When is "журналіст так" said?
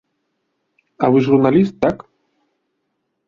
1.27-1.95